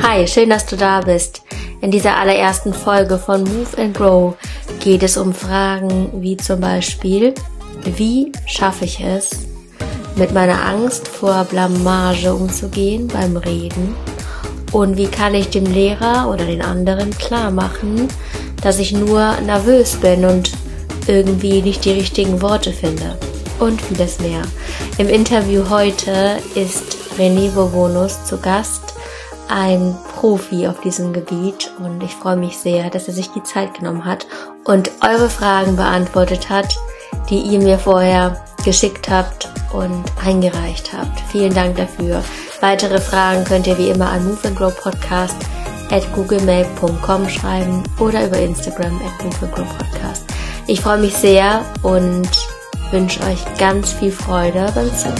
Hi, 0.00 0.28
schön, 0.28 0.50
dass 0.50 0.64
du 0.66 0.76
da 0.76 1.00
bist. 1.00 1.42
In 1.80 1.90
dieser 1.90 2.16
allerersten 2.16 2.72
Folge 2.72 3.18
von 3.18 3.42
Move 3.42 3.78
and 3.78 3.96
Grow 3.96 4.36
geht 4.78 5.02
es 5.02 5.16
um 5.16 5.34
Fragen 5.34 6.22
wie 6.22 6.36
zum 6.36 6.60
Beispiel, 6.60 7.34
wie 7.84 8.30
schaffe 8.46 8.84
ich 8.84 9.00
es, 9.00 9.30
mit 10.14 10.32
meiner 10.32 10.64
Angst 10.64 11.08
vor 11.08 11.44
Blamage 11.46 12.32
umzugehen 12.32 13.08
beim 13.08 13.36
Reden 13.36 13.96
und 14.70 14.96
wie 14.96 15.08
kann 15.08 15.34
ich 15.34 15.50
dem 15.50 15.66
Lehrer 15.66 16.30
oder 16.30 16.44
den 16.44 16.62
anderen 16.62 17.10
klar 17.18 17.50
machen, 17.50 18.06
dass 18.62 18.78
ich 18.78 18.92
nur 18.92 19.32
nervös 19.40 19.96
bin 19.96 20.24
und 20.24 20.52
irgendwie 21.08 21.60
nicht 21.60 21.84
die 21.84 21.92
richtigen 21.92 22.40
Worte 22.40 22.72
finde 22.72 23.18
und 23.58 23.80
vieles 23.80 24.20
mehr. 24.20 24.42
Im 24.98 25.08
Interview 25.08 25.68
heute 25.68 26.38
ist 26.54 26.96
René 27.18 27.50
Bobonus 27.50 28.24
zu 28.24 28.38
Gast 28.38 28.94
ein 29.48 29.96
Profi 30.14 30.68
auf 30.68 30.80
diesem 30.80 31.12
Gebiet 31.12 31.72
und 31.78 32.02
ich 32.02 32.14
freue 32.14 32.36
mich 32.36 32.58
sehr, 32.58 32.90
dass 32.90 33.08
er 33.08 33.14
sich 33.14 33.30
die 33.30 33.42
Zeit 33.42 33.74
genommen 33.74 34.04
hat 34.04 34.26
und 34.64 34.90
eure 35.02 35.30
Fragen 35.30 35.76
beantwortet 35.76 36.50
hat, 36.50 36.76
die 37.30 37.40
ihr 37.40 37.58
mir 37.58 37.78
vorher 37.78 38.44
geschickt 38.64 39.08
habt 39.08 39.48
und 39.72 40.04
eingereicht 40.24 40.92
habt. 40.92 41.20
Vielen 41.32 41.54
Dank 41.54 41.76
dafür. 41.76 42.22
Weitere 42.60 43.00
Fragen 43.00 43.44
könnt 43.44 43.66
ihr 43.66 43.78
wie 43.78 43.88
immer 43.88 44.10
an 44.10 44.26
Move 44.26 44.48
and 44.48 44.56
Grow 44.56 44.74
Podcast 44.74 45.36
at 45.90 46.02
googlemail.com 46.12 47.28
schreiben 47.28 47.82
oder 47.98 48.26
über 48.26 48.38
Instagram 48.38 49.00
at 49.00 49.24
Move 49.24 49.36
and 49.42 49.54
Grow 49.54 49.78
Podcast. 49.78 50.24
Ich 50.66 50.80
freue 50.80 50.98
mich 50.98 51.14
sehr 51.14 51.64
und 51.82 52.28
wünsche 52.90 53.20
euch 53.24 53.44
ganz 53.58 53.92
viel 53.92 54.10
Freude 54.10 54.72
beim 54.74 54.88
Zuhören. 54.94 55.18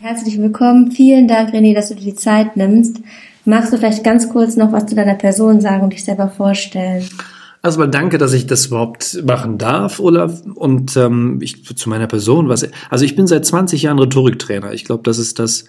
Herzlich 0.00 0.38
willkommen. 0.38 0.92
Vielen 0.92 1.26
Dank, 1.26 1.54
René, 1.54 1.74
dass 1.74 1.88
du 1.88 1.94
dir 1.94 2.04
die 2.04 2.14
Zeit 2.14 2.56
nimmst. 2.56 3.00
Magst 3.46 3.72
du 3.72 3.78
vielleicht 3.78 4.04
ganz 4.04 4.28
kurz 4.28 4.56
noch 4.56 4.72
was 4.72 4.86
zu 4.86 4.94
deiner 4.94 5.14
Person 5.14 5.60
sagen 5.60 5.84
und 5.84 5.92
dich 5.92 6.04
selber 6.04 6.28
vorstellen? 6.28 7.08
Also 7.62 7.78
mal 7.78 7.88
danke, 7.88 8.18
dass 8.18 8.32
ich 8.32 8.46
das 8.46 8.66
überhaupt 8.66 9.22
machen 9.24 9.56
darf, 9.56 10.00
Olaf. 10.00 10.42
Und 10.54 10.96
ähm, 10.96 11.38
ich 11.40 11.64
zu 11.76 11.88
meiner 11.88 12.06
Person, 12.06 12.48
was 12.48 12.68
also 12.90 13.04
ich 13.04 13.16
bin 13.16 13.26
seit 13.26 13.46
20 13.46 13.82
Jahren 13.82 13.98
Rhetoriktrainer. 13.98 14.72
Ich 14.72 14.84
glaube, 14.84 15.02
das 15.04 15.18
ist 15.18 15.38
das, 15.38 15.64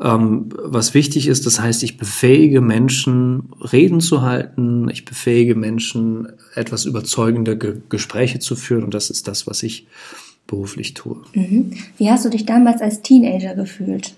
ähm, 0.00 0.50
was 0.62 0.94
wichtig 0.94 1.26
ist. 1.26 1.46
Das 1.46 1.60
heißt, 1.60 1.82
ich 1.82 1.96
befähige 1.96 2.60
Menschen, 2.60 3.50
Reden 3.60 4.00
zu 4.00 4.22
halten. 4.22 4.88
Ich 4.90 5.04
befähige 5.04 5.54
Menschen, 5.54 6.28
etwas 6.54 6.84
überzeugende 6.84 7.56
Ge 7.56 7.80
Gespräche 7.88 8.38
zu 8.38 8.56
führen. 8.56 8.84
Und 8.84 8.94
das 8.94 9.10
ist 9.10 9.28
das, 9.28 9.46
was 9.46 9.62
ich 9.62 9.86
beruflich 10.46 10.94
tue. 10.94 11.22
Mhm. 11.34 11.72
Wie 11.98 12.10
hast 12.10 12.24
du 12.24 12.28
dich 12.28 12.46
damals 12.46 12.80
als 12.80 13.02
Teenager 13.02 13.54
gefühlt? 13.54 14.14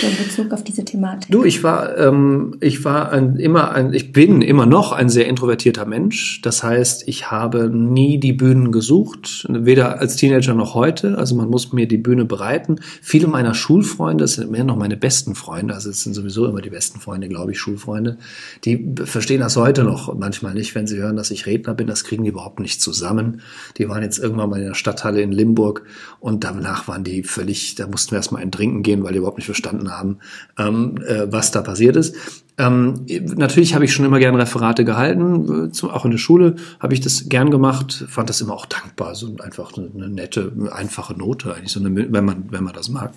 In 0.00 0.16
Bezug 0.16 0.52
auf 0.52 0.64
diese 0.64 0.84
Thematik? 0.84 1.30
Du, 1.30 1.44
ich 1.44 1.62
war, 1.62 1.96
ähm, 1.98 2.56
ich 2.60 2.84
war 2.84 3.12
ein, 3.12 3.36
immer 3.36 3.72
ein, 3.72 3.92
ich 3.92 4.12
bin 4.12 4.42
immer 4.42 4.66
noch 4.66 4.92
ein 4.92 5.08
sehr 5.08 5.26
introvertierter 5.26 5.84
Mensch. 5.86 6.40
Das 6.42 6.62
heißt, 6.62 7.08
ich 7.08 7.30
habe 7.30 7.68
nie 7.68 8.18
die 8.18 8.32
Bühnen 8.32 8.72
gesucht, 8.72 9.46
weder 9.48 10.00
als 10.00 10.16
Teenager 10.16 10.54
noch 10.54 10.74
heute. 10.74 11.18
Also 11.18 11.34
man 11.34 11.48
muss 11.48 11.72
mir 11.72 11.86
die 11.86 11.98
Bühne 11.98 12.24
bereiten. 12.24 12.76
Viele 13.02 13.26
meiner 13.26 13.54
Schulfreunde, 13.54 14.24
das 14.24 14.34
sind 14.34 14.50
mehr 14.50 14.64
noch 14.64 14.76
meine 14.76 14.96
besten 14.96 15.34
Freunde, 15.34 15.74
also 15.74 15.90
es 15.90 16.02
sind 16.02 16.14
sowieso 16.14 16.46
immer 16.46 16.60
die 16.60 16.70
besten 16.70 17.00
Freunde, 17.00 17.28
glaube 17.28 17.52
ich, 17.52 17.60
Schulfreunde, 17.60 18.18
die 18.64 18.94
verstehen 19.04 19.40
das 19.40 19.56
heute 19.56 19.84
noch 19.84 20.14
manchmal 20.14 20.54
nicht, 20.54 20.74
wenn 20.74 20.86
sie 20.86 20.96
hören, 20.96 21.16
dass 21.16 21.30
ich 21.30 21.46
Redner 21.46 21.74
bin. 21.74 21.86
Das 21.86 22.04
kriegen 22.04 22.24
die 22.24 22.30
überhaupt 22.30 22.60
nicht 22.60 22.80
zusammen. 22.80 23.42
Die 23.78 23.88
waren 23.88 24.02
jetzt 24.02 24.18
irgendwann 24.18 24.50
mal 24.50 24.60
in 24.60 24.68
der 24.68 24.74
Stadthalle 24.74 25.22
in 25.22 25.32
Limburg 25.32 25.84
und 26.20 26.44
danach 26.44 26.88
waren 26.88 27.04
die 27.04 27.22
völlig, 27.22 27.74
da 27.74 27.86
mussten 27.86 28.12
wir 28.12 28.18
erstmal 28.18 28.42
ein 28.42 28.52
Trinken 28.52 28.82
gehen, 28.82 29.02
weil 29.02 29.12
die 29.12 29.18
überhaupt 29.18 29.38
nicht 29.38 29.46
verstanden 29.46 29.81
verstanden 29.82 29.90
haben, 29.90 30.18
ähm, 30.58 30.96
äh, 31.06 31.30
was 31.30 31.50
da 31.50 31.62
passiert 31.62 31.96
ist. 31.96 32.16
Ähm, 32.58 33.06
natürlich 33.36 33.74
habe 33.74 33.84
ich 33.84 33.92
schon 33.92 34.04
immer 34.04 34.18
gern 34.18 34.34
Referate 34.34 34.84
gehalten, 34.84 35.70
äh, 35.72 35.86
auch 35.86 36.04
in 36.04 36.10
der 36.10 36.18
Schule 36.18 36.56
habe 36.80 36.92
ich 36.92 37.00
das 37.00 37.28
gern 37.28 37.50
gemacht, 37.50 38.04
fand 38.08 38.28
das 38.28 38.40
immer 38.42 38.52
auch 38.52 38.66
dankbar, 38.66 39.14
so 39.14 39.34
einfach 39.42 39.76
eine, 39.76 39.88
eine 39.94 40.08
nette, 40.08 40.52
einfache 40.70 41.14
Note, 41.14 41.54
eigentlich 41.54 41.72
so 41.72 41.80
eine, 41.80 42.12
wenn 42.12 42.24
man, 42.24 42.44
wenn 42.50 42.62
man 42.62 42.74
das 42.74 42.90
mag, 42.90 43.12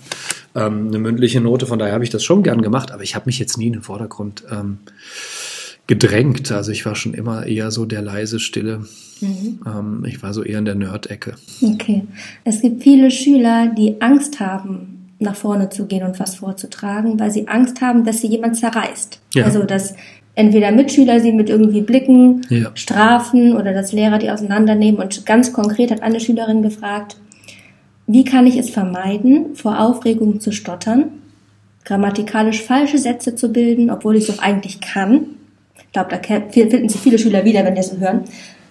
ähm, 0.55 0.87
eine 0.87 0.99
mündliche 0.99 1.41
Note. 1.41 1.65
Von 1.65 1.79
daher 1.79 1.93
habe 1.93 2.03
ich 2.03 2.09
das 2.09 2.23
schon 2.23 2.43
gern 2.43 2.61
gemacht, 2.61 2.91
aber 2.91 3.03
ich 3.03 3.15
habe 3.15 3.25
mich 3.25 3.37
jetzt 3.37 3.57
nie 3.57 3.67
in 3.67 3.73
den 3.73 3.81
Vordergrund 3.81 4.45
ähm, 4.49 4.77
gedrängt. 5.87 6.51
Also 6.51 6.71
ich 6.71 6.85
war 6.85 6.95
schon 6.95 7.13
immer 7.13 7.45
eher 7.45 7.71
so 7.71 7.85
der 7.85 8.01
leise, 8.01 8.39
stille. 8.39 8.85
Mhm. 9.19 9.59
Ähm, 9.67 10.05
ich 10.07 10.23
war 10.23 10.33
so 10.33 10.43
eher 10.43 10.59
in 10.59 10.65
der 10.65 10.75
Nerd-Ecke. 10.75 11.35
Okay. 11.61 12.03
Es 12.45 12.61
gibt 12.61 12.83
viele 12.83 13.11
Schüler, 13.11 13.67
die 13.67 14.01
Angst 14.01 14.39
haben 14.39 14.95
nach 15.25 15.35
vorne 15.35 15.69
zu 15.69 15.85
gehen 15.85 16.03
und 16.03 16.19
was 16.19 16.35
vorzutragen, 16.35 17.19
weil 17.19 17.31
sie 17.31 17.47
Angst 17.47 17.81
haben, 17.81 18.05
dass 18.05 18.21
sie 18.21 18.27
jemand 18.27 18.55
zerreißt. 18.57 19.19
Ja. 19.33 19.43
Also 19.43 19.63
dass 19.63 19.95
entweder 20.35 20.71
Mitschüler 20.71 21.19
sie 21.19 21.31
mit 21.31 21.49
irgendwie 21.49 21.81
Blicken 21.81 22.41
ja. 22.49 22.71
strafen 22.75 23.55
oder 23.55 23.73
dass 23.73 23.91
Lehrer 23.91 24.19
die 24.19 24.29
auseinandernehmen. 24.29 25.01
Und 25.01 25.25
ganz 25.25 25.53
konkret 25.53 25.91
hat 25.91 26.01
eine 26.01 26.19
Schülerin 26.19 26.61
gefragt, 26.61 27.17
wie 28.07 28.23
kann 28.23 28.45
ich 28.45 28.57
es 28.57 28.69
vermeiden, 28.69 29.55
vor 29.55 29.79
Aufregung 29.79 30.39
zu 30.39 30.51
stottern, 30.51 31.05
grammatikalisch 31.85 32.61
falsche 32.61 32.97
Sätze 32.97 33.35
zu 33.35 33.51
bilden, 33.51 33.89
obwohl 33.89 34.15
ich 34.15 34.29
es 34.29 34.35
doch 34.35 34.43
eigentlich 34.43 34.79
kann. 34.79 35.27
Ich 35.77 35.91
glaube, 35.91 36.09
da 36.09 36.51
finden 36.51 36.89
sich 36.89 37.01
viele 37.01 37.17
Schüler 37.17 37.45
wieder, 37.45 37.63
wenn 37.63 37.73
die 37.73 37.81
es 37.81 37.97
hören. 37.97 38.25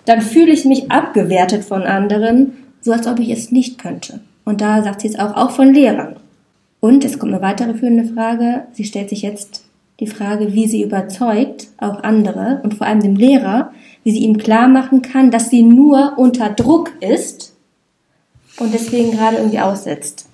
Dann 0.04 0.20
fühle 0.20 0.52
ich 0.52 0.64
mich 0.64 0.90
abgewertet 0.90 1.64
von 1.64 1.82
anderen, 1.82 2.52
so 2.80 2.92
als 2.92 3.06
ob 3.06 3.18
ich 3.18 3.30
es 3.30 3.50
nicht 3.50 3.78
könnte. 3.78 4.20
Und 4.44 4.60
da 4.60 4.82
sagt 4.82 5.00
sie 5.00 5.08
es 5.08 5.18
auch, 5.18 5.34
auch 5.34 5.50
von 5.50 5.72
Lehrern. 5.72 6.16
Und 6.84 7.02
es 7.02 7.18
kommt 7.18 7.32
eine 7.32 7.40
weitere 7.40 7.72
führende 7.72 8.04
Frage. 8.12 8.64
Sie 8.74 8.84
stellt 8.84 9.08
sich 9.08 9.22
jetzt 9.22 9.64
die 10.00 10.06
Frage, 10.06 10.52
wie 10.52 10.68
sie 10.68 10.82
überzeugt, 10.82 11.68
auch 11.78 12.02
andere 12.02 12.60
und 12.62 12.74
vor 12.74 12.86
allem 12.86 13.00
dem 13.00 13.16
Lehrer, 13.16 13.72
wie 14.02 14.10
sie 14.10 14.18
ihm 14.18 14.36
klar 14.36 14.68
machen 14.68 15.00
kann, 15.00 15.30
dass 15.30 15.48
sie 15.48 15.62
nur 15.62 16.18
unter 16.18 16.50
Druck 16.50 16.92
ist 17.00 17.54
und 18.58 18.74
deswegen 18.74 19.12
gerade 19.12 19.38
irgendwie 19.38 19.60
aussetzt. 19.60 20.26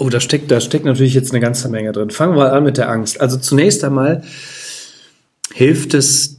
Oh, 0.00 0.08
da 0.08 0.18
steckt, 0.18 0.50
da 0.50 0.60
steckt 0.60 0.84
natürlich 0.84 1.14
jetzt 1.14 1.30
eine 1.30 1.38
ganze 1.38 1.68
Menge 1.68 1.92
drin. 1.92 2.10
Fangen 2.10 2.36
wir 2.36 2.52
an 2.52 2.64
mit 2.64 2.76
der 2.76 2.88
Angst. 2.88 3.20
Also 3.20 3.36
zunächst 3.36 3.84
einmal 3.84 4.24
hilft 5.54 5.94
es 5.94 6.38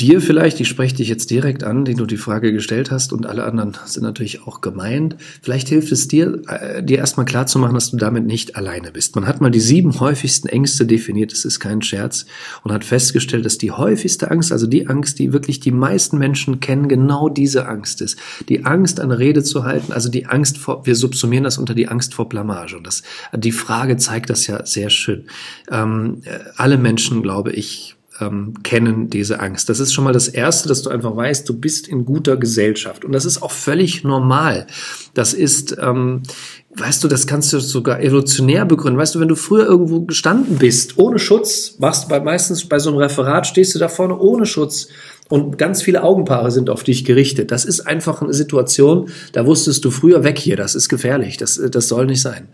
dir 0.00 0.20
vielleicht, 0.20 0.60
ich 0.60 0.68
spreche 0.68 0.96
dich 0.96 1.08
jetzt 1.08 1.30
direkt 1.30 1.62
an, 1.62 1.84
den 1.84 1.96
du 1.96 2.06
die 2.06 2.16
Frage 2.16 2.52
gestellt 2.52 2.90
hast 2.90 3.12
und 3.12 3.26
alle 3.26 3.44
anderen 3.44 3.76
sind 3.84 4.02
natürlich 4.02 4.46
auch 4.46 4.60
gemeint. 4.60 5.16
Vielleicht 5.42 5.68
hilft 5.68 5.92
es 5.92 6.08
dir, 6.08 6.42
äh, 6.48 6.82
dir 6.82 6.98
erstmal 6.98 7.26
klar 7.26 7.46
zu 7.46 7.58
machen, 7.58 7.74
dass 7.74 7.90
du 7.90 7.96
damit 7.96 8.26
nicht 8.26 8.56
alleine 8.56 8.92
bist. 8.92 9.14
Man 9.14 9.26
hat 9.26 9.40
mal 9.40 9.50
die 9.50 9.60
sieben 9.60 10.00
häufigsten 10.00 10.48
Ängste 10.48 10.86
definiert, 10.86 11.32
das 11.32 11.44
ist 11.44 11.60
kein 11.60 11.82
Scherz, 11.82 12.26
und 12.62 12.72
hat 12.72 12.84
festgestellt, 12.84 13.44
dass 13.44 13.58
die 13.58 13.72
häufigste 13.72 14.30
Angst, 14.30 14.52
also 14.52 14.66
die 14.66 14.88
Angst, 14.88 15.18
die 15.18 15.32
wirklich 15.32 15.60
die 15.60 15.72
meisten 15.72 16.18
Menschen 16.18 16.60
kennen, 16.60 16.88
genau 16.88 17.28
diese 17.28 17.68
Angst 17.68 18.00
ist. 18.00 18.18
Die 18.48 18.64
Angst, 18.64 19.00
eine 19.00 19.18
Rede 19.18 19.42
zu 19.42 19.64
halten, 19.64 19.92
also 19.92 20.08
die 20.08 20.26
Angst 20.26 20.56
vor, 20.56 20.86
wir 20.86 20.94
subsumieren 20.94 21.44
das 21.44 21.58
unter 21.58 21.74
die 21.74 21.88
Angst 21.88 22.14
vor 22.14 22.28
Blamage. 22.28 22.76
Und 22.76 22.86
das, 22.86 23.02
die 23.36 23.52
Frage 23.52 23.98
zeigt 23.98 24.30
das 24.30 24.46
ja 24.46 24.64
sehr 24.64 24.88
schön. 24.88 25.26
Ähm, 25.70 26.22
äh, 26.24 26.38
alle 26.56 26.78
Menschen, 26.78 27.22
glaube 27.22 27.52
ich, 27.52 27.96
ähm, 28.20 28.54
kennen 28.62 29.10
diese 29.10 29.40
Angst. 29.40 29.68
Das 29.68 29.80
ist 29.80 29.92
schon 29.92 30.04
mal 30.04 30.12
das 30.12 30.28
Erste, 30.28 30.68
dass 30.68 30.82
du 30.82 30.90
einfach 30.90 31.16
weißt, 31.16 31.48
du 31.48 31.58
bist 31.58 31.88
in 31.88 32.04
guter 32.04 32.36
Gesellschaft. 32.36 33.04
Und 33.04 33.12
das 33.12 33.24
ist 33.24 33.42
auch 33.42 33.50
völlig 33.50 34.04
normal. 34.04 34.66
Das 35.14 35.34
ist, 35.34 35.76
ähm, 35.80 36.22
weißt 36.74 37.02
du, 37.02 37.08
das 37.08 37.26
kannst 37.26 37.52
du 37.52 37.60
sogar 37.60 38.00
evolutionär 38.00 38.64
begründen. 38.64 38.98
Weißt 38.98 39.14
du, 39.14 39.20
wenn 39.20 39.28
du 39.28 39.36
früher 39.36 39.66
irgendwo 39.66 40.02
gestanden 40.02 40.58
bist, 40.58 40.98
ohne 40.98 41.18
Schutz, 41.18 41.76
machst 41.78 42.08
bei, 42.08 42.20
meistens 42.20 42.64
bei 42.66 42.78
so 42.78 42.90
einem 42.90 42.98
Referat, 42.98 43.46
stehst 43.46 43.74
du 43.74 43.78
da 43.78 43.88
vorne 43.88 44.18
ohne 44.18 44.46
Schutz 44.46 44.88
und 45.30 45.58
ganz 45.58 45.82
viele 45.82 46.02
Augenpaare 46.02 46.50
sind 46.50 46.68
auf 46.68 46.82
dich 46.82 47.04
gerichtet. 47.04 47.50
Das 47.50 47.64
ist 47.64 47.80
einfach 47.80 48.20
eine 48.20 48.34
Situation, 48.34 49.08
da 49.32 49.46
wusstest 49.46 49.84
du 49.84 49.90
früher 49.90 50.24
weg 50.24 50.38
hier, 50.38 50.56
das 50.56 50.74
ist 50.74 50.88
gefährlich, 50.88 51.36
das, 51.36 51.60
das 51.70 51.88
soll 51.88 52.06
nicht 52.06 52.20
sein. 52.20 52.48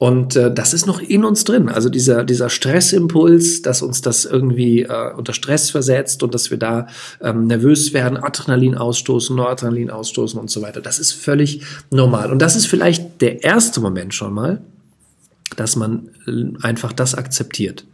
Und 0.00 0.34
äh, 0.34 0.50
das 0.50 0.72
ist 0.72 0.86
noch 0.86 1.02
in 1.02 1.26
uns 1.26 1.44
drin. 1.44 1.68
Also 1.68 1.90
dieser, 1.90 2.24
dieser 2.24 2.48
Stressimpuls, 2.48 3.60
dass 3.60 3.82
uns 3.82 4.00
das 4.00 4.24
irgendwie 4.24 4.84
äh, 4.84 5.12
unter 5.14 5.34
Stress 5.34 5.68
versetzt 5.68 6.22
und 6.22 6.34
dass 6.34 6.50
wir 6.50 6.56
da 6.56 6.86
ähm, 7.20 7.46
nervös 7.46 7.92
werden, 7.92 8.16
Adrenalin 8.16 8.78
ausstoßen, 8.78 9.36
Noradrenalin 9.36 9.90
ausstoßen 9.90 10.40
und 10.40 10.50
so 10.50 10.62
weiter. 10.62 10.80
Das 10.80 10.98
ist 10.98 11.12
völlig 11.12 11.60
normal. 11.90 12.32
Und 12.32 12.38
das 12.38 12.56
ist 12.56 12.64
vielleicht 12.64 13.20
der 13.20 13.44
erste 13.44 13.82
Moment 13.82 14.14
schon 14.14 14.32
mal, 14.32 14.62
dass 15.56 15.76
man 15.76 16.08
äh, 16.26 16.64
einfach 16.66 16.94
das 16.94 17.14
akzeptiert. 17.14 17.84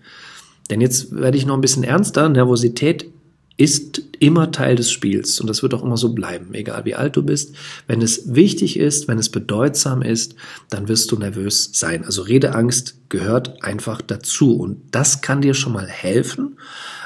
Denn 0.70 0.81
jetzt 0.81 1.11
werde 1.11 1.37
ich 1.37 1.44
noch 1.44 1.56
ein 1.56 1.61
bisschen 1.61 1.82
ernster. 1.82 2.29
Nervosität 2.29 3.11
ist 3.56 4.03
immer 4.19 4.50
Teil 4.50 4.76
des 4.76 4.91
Spiels 4.91 5.41
und 5.41 5.47
das 5.47 5.62
wird 5.62 5.73
auch 5.73 5.82
immer 5.82 5.97
so 5.97 6.12
bleiben, 6.12 6.53
egal 6.53 6.85
wie 6.85 6.94
alt 6.94 7.17
du 7.17 7.23
bist. 7.23 7.55
Wenn 7.87 8.03
es 8.03 8.35
wichtig 8.35 8.79
ist, 8.79 9.08
wenn 9.08 9.19
es 9.19 9.31
bedeutsam 9.31 10.03
ist, 10.03 10.35
dann 10.69 10.88
wirst 10.88 11.11
du 11.11 11.17
nervös 11.17 11.70
sein. 11.73 12.05
Also 12.05 12.23
Redeangst 12.23 12.97
gehört 13.08 13.62
einfach 13.62 14.03
dazu 14.03 14.56
und 14.56 14.82
das 14.91 15.23
kann 15.23 15.41
dir 15.41 15.55
schon 15.55 15.73
mal 15.73 15.88
helfen, 15.88 16.58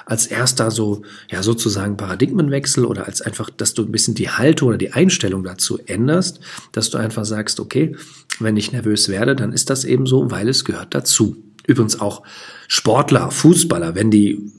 als 0.06 0.26
erster 0.26 0.73
so, 0.73 1.02
ja, 1.31 1.41
sozusagen 1.44 1.97
Paradigmenwechsel 1.97 2.85
oder 2.85 3.06
als 3.06 3.23
einfach, 3.23 3.49
dass 3.49 3.75
du 3.75 3.85
ein 3.85 3.93
bisschen 3.93 4.17
die 4.17 4.29
Haltung 4.29 4.70
oder 4.70 4.79
die 4.79 4.93
Einstellung 4.93 5.44
dazu 5.44 5.79
änderst, 5.87 6.41
dass 6.73 6.91
du 6.91 6.99
einfach 6.99 7.25
sagst, 7.25 7.61
okay, 7.61 7.94
wenn 8.41 8.56
ich 8.56 8.73
nervös 8.73 9.08
werde, 9.08 9.37
dann 9.37 9.53
ist 9.53 9.70
das 9.70 9.85
eben 9.85 10.06
so, 10.06 10.32
weil 10.32 10.49
es 10.49 10.64
gehört 10.64 10.96
dazu. 10.96 11.37
Übrigens 11.64 12.00
auch 12.00 12.25
Sportler, 12.67 13.31
Fußballer, 13.31 13.94
wenn 13.94 14.11
die 14.11 14.50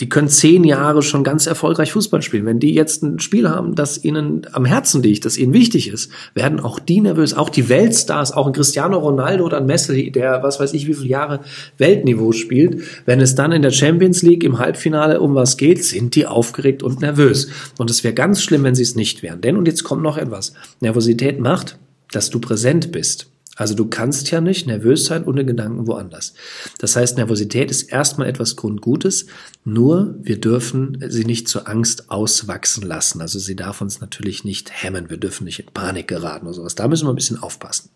die 0.00 0.08
können 0.08 0.28
zehn 0.28 0.64
Jahre 0.64 1.02
schon 1.02 1.22
ganz 1.22 1.46
erfolgreich 1.46 1.92
Fußball 1.92 2.22
spielen. 2.22 2.46
Wenn 2.46 2.58
die 2.58 2.74
jetzt 2.74 3.02
ein 3.02 3.20
Spiel 3.20 3.48
haben, 3.48 3.74
das 3.74 4.02
ihnen 4.04 4.46
am 4.52 4.64
Herzen 4.64 5.02
liegt, 5.02 5.24
das 5.24 5.36
ihnen 5.36 5.52
wichtig 5.52 5.88
ist, 5.88 6.10
werden 6.34 6.60
auch 6.60 6.78
die 6.78 7.00
nervös. 7.00 7.34
Auch 7.34 7.48
die 7.48 7.68
Weltstars, 7.68 8.32
auch 8.32 8.46
ein 8.46 8.52
Cristiano 8.52 8.98
Ronaldo 8.98 9.44
oder 9.44 9.58
ein 9.58 9.66
Messi, 9.66 10.10
der 10.10 10.42
was 10.42 10.58
weiß 10.58 10.72
ich 10.74 10.86
wie 10.86 10.94
viele 10.94 11.08
Jahre 11.08 11.40
Weltniveau 11.78 12.32
spielt, 12.32 12.82
wenn 13.06 13.20
es 13.20 13.34
dann 13.34 13.52
in 13.52 13.62
der 13.62 13.70
Champions 13.70 14.22
League 14.22 14.44
im 14.44 14.58
Halbfinale 14.58 15.20
um 15.20 15.34
was 15.34 15.56
geht, 15.56 15.84
sind 15.84 16.14
die 16.14 16.26
aufgeregt 16.26 16.82
und 16.82 17.00
nervös. 17.00 17.48
Und 17.78 17.90
es 17.90 18.02
wäre 18.02 18.14
ganz 18.14 18.42
schlimm, 18.42 18.64
wenn 18.64 18.74
sie 18.74 18.82
es 18.82 18.96
nicht 18.96 19.22
wären. 19.22 19.40
Denn, 19.40 19.56
und 19.56 19.66
jetzt 19.66 19.84
kommt 19.84 20.02
noch 20.02 20.16
etwas, 20.16 20.54
Nervosität 20.80 21.38
macht, 21.38 21.78
dass 22.10 22.30
du 22.30 22.40
präsent 22.40 22.90
bist. 22.92 23.28
Also 23.56 23.74
du 23.74 23.86
kannst 23.86 24.30
ja 24.30 24.40
nicht 24.40 24.66
nervös 24.66 25.04
sein 25.04 25.24
ohne 25.24 25.44
Gedanken 25.44 25.86
woanders. 25.86 26.34
Das 26.78 26.96
heißt, 26.96 27.16
Nervosität 27.16 27.70
ist 27.70 27.84
erstmal 27.84 28.28
etwas 28.28 28.56
Grundgutes, 28.56 29.26
nur 29.64 30.16
wir 30.20 30.40
dürfen 30.40 30.98
sie 31.08 31.24
nicht 31.24 31.48
zur 31.48 31.68
Angst 31.68 32.10
auswachsen 32.10 32.84
lassen. 32.84 33.20
Also 33.20 33.38
sie 33.38 33.54
darf 33.54 33.80
uns 33.80 34.00
natürlich 34.00 34.44
nicht 34.44 34.82
hemmen. 34.82 35.08
Wir 35.08 35.18
dürfen 35.18 35.44
nicht 35.44 35.60
in 35.60 35.66
Panik 35.66 36.08
geraten 36.08 36.46
oder 36.46 36.54
sowas. 36.54 36.74
Da 36.74 36.88
müssen 36.88 37.06
wir 37.06 37.12
ein 37.12 37.16
bisschen 37.16 37.42
aufpassen. 37.42 37.90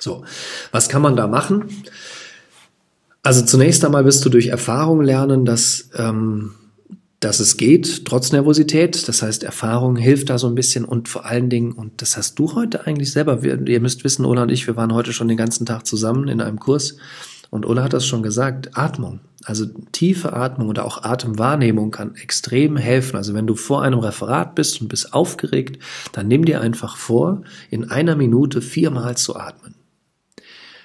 So, 0.00 0.24
was 0.72 0.88
kann 0.88 1.02
man 1.02 1.16
da 1.16 1.28
machen? 1.28 1.68
Also 3.22 3.42
zunächst 3.42 3.84
einmal 3.84 4.04
wirst 4.04 4.24
du 4.24 4.28
durch 4.28 4.48
Erfahrung 4.48 5.02
lernen, 5.02 5.44
dass 5.44 5.88
ähm, 5.96 6.54
dass 7.24 7.40
es 7.40 7.56
geht, 7.56 8.04
trotz 8.04 8.32
Nervosität. 8.32 9.08
Das 9.08 9.22
heißt, 9.22 9.44
Erfahrung 9.44 9.96
hilft 9.96 10.30
da 10.30 10.38
so 10.38 10.46
ein 10.46 10.54
bisschen 10.54 10.84
und 10.84 11.08
vor 11.08 11.24
allen 11.24 11.48
Dingen, 11.48 11.72
und 11.72 12.02
das 12.02 12.16
hast 12.16 12.38
du 12.38 12.54
heute 12.54 12.86
eigentlich 12.86 13.12
selber, 13.12 13.42
wir, 13.42 13.66
ihr 13.66 13.80
müsst 13.80 14.04
wissen, 14.04 14.24
Ola 14.24 14.42
und 14.42 14.50
ich, 14.50 14.66
wir 14.66 14.76
waren 14.76 14.92
heute 14.92 15.12
schon 15.12 15.28
den 15.28 15.36
ganzen 15.36 15.64
Tag 15.64 15.86
zusammen 15.86 16.28
in 16.28 16.40
einem 16.40 16.60
Kurs 16.60 16.96
und 17.50 17.66
Ola 17.66 17.82
hat 17.82 17.92
das 17.92 18.06
schon 18.06 18.22
gesagt, 18.22 18.76
Atmung. 18.76 19.20
Also 19.44 19.66
tiefe 19.92 20.32
Atmung 20.32 20.68
oder 20.68 20.84
auch 20.84 21.02
Atemwahrnehmung 21.02 21.90
kann 21.90 22.14
extrem 22.16 22.76
helfen. 22.76 23.16
Also 23.16 23.34
wenn 23.34 23.46
du 23.46 23.54
vor 23.54 23.82
einem 23.82 24.00
Referat 24.00 24.54
bist 24.54 24.80
und 24.80 24.88
bist 24.88 25.14
aufgeregt, 25.14 25.78
dann 26.12 26.28
nimm 26.28 26.44
dir 26.44 26.60
einfach 26.60 26.96
vor, 26.96 27.42
in 27.70 27.90
einer 27.90 28.16
Minute 28.16 28.60
viermal 28.60 29.16
zu 29.16 29.36
atmen. 29.36 29.74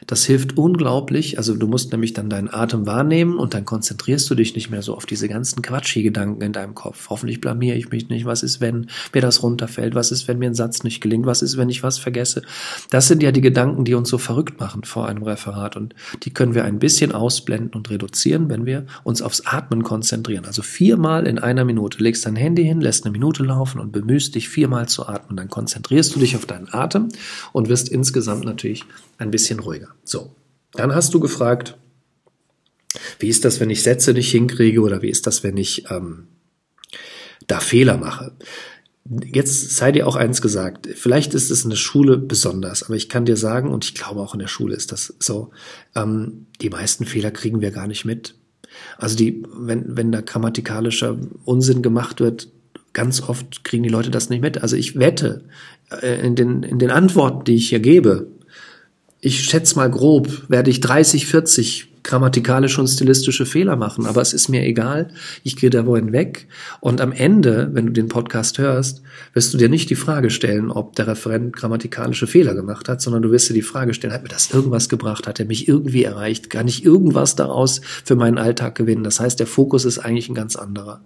Das 0.09 0.25
hilft 0.25 0.57
unglaublich. 0.57 1.37
Also 1.37 1.55
du 1.55 1.67
musst 1.67 1.91
nämlich 1.91 2.13
dann 2.13 2.31
deinen 2.31 2.51
Atem 2.51 2.87
wahrnehmen 2.87 3.37
und 3.37 3.53
dann 3.53 3.63
konzentrierst 3.63 4.27
du 4.27 4.33
dich 4.33 4.55
nicht 4.55 4.71
mehr 4.71 4.81
so 4.81 4.95
auf 4.95 5.05
diese 5.05 5.29
ganzen 5.29 5.61
Quatschi-Gedanken 5.61 6.41
in 6.41 6.51
deinem 6.51 6.73
Kopf. 6.73 7.11
Hoffentlich 7.11 7.41
blamier 7.41 7.75
ich 7.75 7.91
mich 7.91 8.09
nicht. 8.09 8.25
Was 8.25 8.41
ist, 8.41 8.59
wenn 8.59 8.87
mir 9.13 9.21
das 9.21 9.43
runterfällt? 9.43 9.93
Was 9.93 10.11
ist, 10.11 10.27
wenn 10.27 10.39
mir 10.39 10.47
ein 10.47 10.55
Satz 10.55 10.81
nicht 10.81 10.99
gelingt? 11.01 11.27
Was 11.27 11.43
ist, 11.43 11.57
wenn 11.57 11.69
ich 11.69 11.83
was 11.83 11.99
vergesse? 11.99 12.41
Das 12.89 13.07
sind 13.07 13.21
ja 13.21 13.31
die 13.31 13.41
Gedanken, 13.41 13.85
die 13.85 13.93
uns 13.93 14.09
so 14.09 14.17
verrückt 14.17 14.59
machen 14.59 14.83
vor 14.83 15.07
einem 15.07 15.21
Referat 15.21 15.75
und 15.75 15.93
die 16.23 16.33
können 16.33 16.55
wir 16.55 16.65
ein 16.65 16.79
bisschen 16.79 17.11
ausblenden 17.11 17.73
und 17.75 17.91
reduzieren, 17.91 18.49
wenn 18.49 18.65
wir 18.65 18.87
uns 19.03 19.21
aufs 19.21 19.45
Atmen 19.45 19.83
konzentrieren. 19.83 20.45
Also 20.45 20.63
viermal 20.63 21.27
in 21.27 21.37
einer 21.37 21.65
Minute. 21.65 22.01
Legst 22.01 22.25
dein 22.25 22.35
Handy 22.35 22.63
hin, 22.63 22.81
lässt 22.81 23.05
eine 23.05 23.11
Minute 23.11 23.43
laufen 23.43 23.79
und 23.79 23.91
bemühst 23.91 24.33
dich 24.33 24.49
viermal 24.49 24.89
zu 24.89 25.07
atmen. 25.07 25.37
Dann 25.37 25.49
konzentrierst 25.49 26.15
du 26.15 26.19
dich 26.19 26.35
auf 26.35 26.47
deinen 26.47 26.73
Atem 26.73 27.09
und 27.51 27.69
wirst 27.69 27.89
insgesamt 27.89 28.43
natürlich 28.43 28.85
ein 29.19 29.29
bisschen 29.29 29.59
ruhiger. 29.59 29.89
So, 30.03 30.35
dann 30.73 30.93
hast 30.93 31.13
du 31.13 31.19
gefragt, 31.19 31.77
wie 33.19 33.27
ist 33.27 33.45
das, 33.45 33.59
wenn 33.59 33.69
ich 33.69 33.83
Sätze 33.83 34.13
nicht 34.13 34.31
hinkriege 34.31 34.81
oder 34.81 35.01
wie 35.01 35.09
ist 35.09 35.27
das, 35.27 35.43
wenn 35.43 35.57
ich 35.57 35.89
ähm, 35.89 36.27
da 37.47 37.59
Fehler 37.59 37.97
mache? 37.97 38.35
Jetzt 39.25 39.75
sei 39.75 39.91
dir 39.91 40.07
auch 40.07 40.15
eins 40.15 40.41
gesagt, 40.41 40.87
vielleicht 40.93 41.33
ist 41.33 41.49
es 41.49 41.63
in 41.63 41.71
der 41.71 41.77
Schule 41.77 42.17
besonders, 42.17 42.83
aber 42.83 42.95
ich 42.95 43.09
kann 43.09 43.25
dir 43.25 43.37
sagen, 43.37 43.71
und 43.71 43.85
ich 43.85 43.95
glaube 43.95 44.21
auch 44.21 44.33
in 44.33 44.39
der 44.39 44.47
Schule 44.47 44.75
ist 44.75 44.91
das 44.91 45.15
so, 45.19 45.51
ähm, 45.95 46.47
die 46.61 46.69
meisten 46.69 47.05
Fehler 47.05 47.31
kriegen 47.31 47.61
wir 47.61 47.71
gar 47.71 47.87
nicht 47.87 48.05
mit. 48.05 48.35
Also 48.97 49.15
die, 49.15 49.43
wenn, 49.51 49.97
wenn 49.97 50.11
da 50.11 50.21
grammatikalischer 50.21 51.17
Unsinn 51.43 51.81
gemacht 51.81 52.19
wird, 52.19 52.49
ganz 52.93 53.21
oft 53.21 53.63
kriegen 53.63 53.83
die 53.83 53.89
Leute 53.89 54.11
das 54.11 54.29
nicht 54.29 54.41
mit. 54.41 54.61
Also 54.61 54.75
ich 54.75 54.97
wette, 54.97 55.45
äh, 56.01 56.25
in 56.25 56.35
den, 56.35 56.63
in 56.63 56.79
den 56.79 56.91
Antworten, 56.91 57.43
die 57.45 57.55
ich 57.55 57.69
hier 57.69 57.79
gebe, 57.79 58.27
ich 59.21 59.43
schätze 59.43 59.75
mal 59.75 59.89
grob, 59.89 60.49
werde 60.49 60.69
ich 60.69 60.79
30, 60.79 61.25
40 61.25 61.89
grammatikalische 62.03 62.79
und 62.79 62.87
stilistische 62.87 63.45
Fehler 63.45 63.75
machen, 63.75 64.05
aber 64.05 64.21
es 64.21 64.33
ist 64.33 64.47
mir 64.47 64.63
egal, 64.63 65.09
ich 65.43 65.57
gehe 65.57 65.69
da 65.69 65.85
wohin 65.85 66.11
weg 66.11 66.47
und 66.79 67.01
am 67.01 67.11
Ende, 67.11 67.69
wenn 67.73 67.87
du 67.87 67.91
den 67.91 68.07
Podcast 68.07 68.57
hörst, 68.57 69.01
wirst 69.33 69.53
du 69.53 69.57
dir 69.57 69.69
nicht 69.69 69.89
die 69.89 69.95
Frage 69.95 70.29
stellen, 70.29 70.71
ob 70.71 70.95
der 70.95 71.07
Referent 71.07 71.55
grammatikalische 71.55 72.25
Fehler 72.25 72.55
gemacht 72.55 72.87
hat, 72.87 73.01
sondern 73.01 73.21
du 73.21 73.31
wirst 73.31 73.49
dir 73.49 73.53
die 73.53 73.61
Frage 73.61 73.93
stellen, 73.93 74.13
hat 74.13 74.23
mir 74.23 74.29
das 74.29 74.51
irgendwas 74.51 74.89
gebracht, 74.89 75.27
hat 75.27 75.39
er 75.39 75.45
mich 75.45 75.67
irgendwie 75.67 76.03
erreicht, 76.03 76.49
kann 76.49 76.67
ich 76.67 76.85
irgendwas 76.85 77.35
daraus 77.35 77.81
für 78.05 78.15
meinen 78.15 78.37
Alltag 78.37 78.75
gewinnen? 78.75 79.03
Das 79.03 79.19
heißt, 79.19 79.39
der 79.39 79.47
Fokus 79.47 79.85
ist 79.85 79.99
eigentlich 79.99 80.29
ein 80.29 80.35
ganz 80.35 80.55
anderer. 80.55 81.01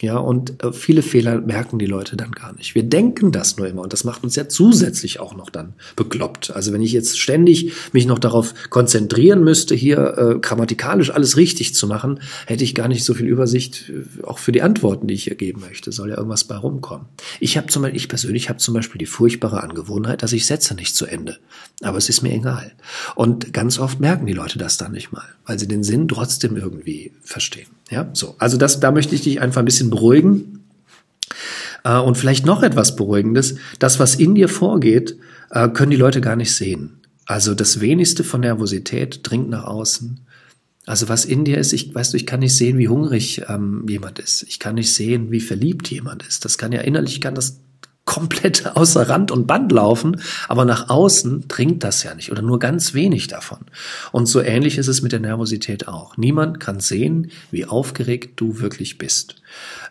Ja, 0.00 0.16
und 0.16 0.62
äh, 0.62 0.72
viele 0.72 1.02
Fehler 1.02 1.42
merken 1.42 1.78
die 1.78 1.86
Leute 1.86 2.16
dann 2.16 2.32
gar 2.32 2.54
nicht. 2.54 2.74
Wir 2.74 2.82
denken 2.82 3.32
das 3.32 3.58
nur 3.58 3.68
immer 3.68 3.82
und 3.82 3.92
das 3.92 4.04
macht 4.04 4.24
uns 4.24 4.34
ja 4.34 4.48
zusätzlich 4.48 5.20
auch 5.20 5.36
noch 5.36 5.50
dann 5.50 5.74
bekloppt. 5.94 6.52
Also 6.52 6.72
wenn 6.72 6.80
ich 6.80 6.92
jetzt 6.92 7.20
ständig 7.20 7.72
mich 7.92 8.06
noch 8.06 8.18
darauf 8.18 8.54
konzentrieren 8.70 9.44
müsste, 9.44 9.74
hier 9.74 10.16
äh, 10.16 10.38
grammatikalisch 10.38 11.10
alles 11.10 11.36
richtig 11.36 11.74
zu 11.74 11.86
machen, 11.86 12.20
hätte 12.46 12.64
ich 12.64 12.74
gar 12.74 12.88
nicht 12.88 13.04
so 13.04 13.12
viel 13.12 13.26
Übersicht 13.26 13.90
äh, 13.90 14.22
auch 14.24 14.38
für 14.38 14.52
die 14.52 14.62
Antworten, 14.62 15.06
die 15.06 15.14
ich 15.14 15.24
hier 15.24 15.34
geben 15.34 15.60
möchte. 15.60 15.92
Soll 15.92 16.08
ja 16.08 16.16
irgendwas 16.16 16.44
bei 16.44 16.56
rumkommen. 16.56 17.06
Ich 17.38 17.58
habe 17.58 17.66
zum 17.66 17.82
Beispiel, 17.82 17.98
ich 17.98 18.08
persönlich 18.08 18.48
habe 18.48 18.58
zum 18.58 18.72
Beispiel 18.72 18.98
die 18.98 19.06
furchtbare 19.06 19.62
Angewohnheit, 19.62 20.22
dass 20.22 20.32
ich 20.32 20.46
setze 20.46 20.74
nicht 20.74 20.96
zu 20.96 21.04
Ende. 21.04 21.36
Aber 21.82 21.98
es 21.98 22.08
ist 22.08 22.22
mir 22.22 22.32
egal. 22.32 22.72
Und 23.16 23.52
ganz 23.52 23.78
oft 23.78 24.00
merken 24.00 24.24
die 24.24 24.32
Leute 24.32 24.58
das 24.58 24.78
dann 24.78 24.92
nicht 24.92 25.12
mal, 25.12 25.28
weil 25.44 25.58
sie 25.58 25.68
den 25.68 25.82
Sinn 25.82 26.08
trotzdem 26.08 26.56
irgendwie 26.56 27.12
verstehen. 27.22 27.68
Ja, 27.90 28.08
so. 28.12 28.36
Also 28.38 28.56
das, 28.56 28.78
da 28.78 28.92
möchte 28.92 29.16
ich 29.16 29.22
dich 29.22 29.40
einfach 29.40 29.60
ein 29.60 29.64
bisschen 29.64 29.89
beruhigen. 29.90 30.64
Äh, 31.84 31.98
und 31.98 32.16
vielleicht 32.16 32.46
noch 32.46 32.62
etwas 32.62 32.96
Beruhigendes. 32.96 33.56
Das, 33.78 33.98
was 33.98 34.14
in 34.14 34.34
dir 34.34 34.48
vorgeht, 34.48 35.16
äh, 35.50 35.68
können 35.68 35.90
die 35.90 35.96
Leute 35.96 36.20
gar 36.20 36.36
nicht 36.36 36.54
sehen. 36.54 37.00
Also 37.26 37.54
das 37.54 37.80
wenigste 37.80 38.24
von 38.24 38.40
Nervosität 38.40 39.20
dringt 39.22 39.50
nach 39.50 39.64
außen. 39.64 40.20
Also 40.86 41.08
was 41.08 41.24
in 41.24 41.44
dir 41.44 41.58
ist, 41.58 41.72
ich 41.72 41.94
weißt 41.94 42.12
du, 42.12 42.16
ich 42.16 42.26
kann 42.26 42.40
nicht 42.40 42.56
sehen, 42.56 42.78
wie 42.78 42.88
hungrig 42.88 43.42
ähm, 43.48 43.86
jemand 43.88 44.18
ist. 44.18 44.42
Ich 44.42 44.58
kann 44.58 44.74
nicht 44.74 44.92
sehen, 44.92 45.30
wie 45.30 45.40
verliebt 45.40 45.88
jemand 45.90 46.26
ist. 46.26 46.44
Das 46.44 46.58
kann 46.58 46.72
ja 46.72 46.80
innerlich 46.80 47.20
kann 47.20 47.34
das 47.34 47.60
komplett 48.10 48.66
außer 48.76 49.08
Rand 49.08 49.30
und 49.30 49.46
Band 49.46 49.70
laufen, 49.70 50.20
aber 50.48 50.64
nach 50.64 50.90
außen 50.90 51.46
dringt 51.46 51.84
das 51.84 52.02
ja 52.02 52.14
nicht 52.14 52.32
oder 52.32 52.42
nur 52.42 52.58
ganz 52.58 52.92
wenig 52.92 53.28
davon. 53.28 53.60
Und 54.10 54.26
so 54.26 54.40
ähnlich 54.40 54.78
ist 54.78 54.88
es 54.88 55.00
mit 55.00 55.12
der 55.12 55.20
Nervosität 55.20 55.86
auch. 55.86 56.16
Niemand 56.16 56.58
kann 56.58 56.80
sehen, 56.80 57.30
wie 57.52 57.66
aufgeregt 57.66 58.40
du 58.40 58.58
wirklich 58.58 58.98
bist. 58.98 59.36